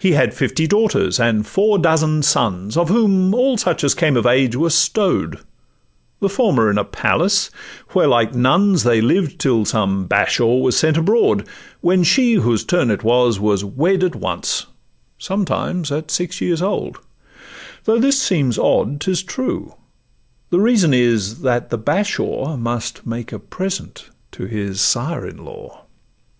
He 0.00 0.14
had 0.14 0.34
fifty 0.34 0.66
daughters 0.66 1.20
and 1.20 1.46
four 1.46 1.78
dozen 1.78 2.24
sons, 2.24 2.76
Of 2.76 2.88
whom 2.88 3.32
all 3.32 3.56
such 3.56 3.84
as 3.84 3.94
came 3.94 4.16
of 4.16 4.26
age 4.26 4.56
were 4.56 4.68
stow'd, 4.68 5.38
The 6.18 6.28
former 6.28 6.68
in 6.72 6.76
a 6.76 6.82
palace, 6.82 7.48
where 7.90 8.08
like 8.08 8.34
nuns 8.34 8.82
They 8.82 9.00
lived 9.00 9.38
till 9.38 9.64
some 9.64 10.06
Bashaw 10.06 10.56
was 10.56 10.76
sent 10.76 10.96
abroad, 10.96 11.46
When 11.82 12.02
she, 12.02 12.32
whose 12.34 12.64
turn 12.64 12.90
it 12.90 13.04
was, 13.04 13.38
was 13.38 13.64
wed 13.64 14.02
at 14.02 14.16
once, 14.16 14.66
Sometimes 15.18 15.92
at 15.92 16.10
six 16.10 16.40
years 16.40 16.60
old—though 16.60 16.98
it 18.02 18.14
seems 18.14 18.58
odd, 18.58 19.00
'Tis 19.00 19.22
true; 19.22 19.76
the 20.50 20.58
reason 20.58 20.92
is, 20.92 21.42
that 21.42 21.70
the 21.70 21.78
Bashaw 21.78 22.56
Must 22.56 23.06
make 23.06 23.30
a 23.30 23.38
present 23.38 24.10
to 24.32 24.46
his 24.46 24.80
sire 24.80 25.24
in 25.24 25.44
law. 25.44 25.84